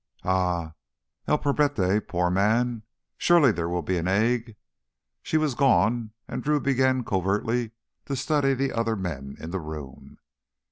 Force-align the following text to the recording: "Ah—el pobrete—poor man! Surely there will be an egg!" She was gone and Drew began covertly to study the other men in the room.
"Ah—el 0.23 1.37
pobrete—poor 1.37 2.31
man! 2.31 2.81
Surely 3.19 3.51
there 3.51 3.69
will 3.69 3.83
be 3.83 3.97
an 3.99 4.07
egg!" 4.07 4.55
She 5.21 5.37
was 5.37 5.53
gone 5.53 6.09
and 6.27 6.41
Drew 6.43 6.59
began 6.59 7.03
covertly 7.03 7.73
to 8.07 8.15
study 8.15 8.55
the 8.55 8.71
other 8.73 8.95
men 8.95 9.37
in 9.39 9.51
the 9.51 9.59
room. 9.61 10.17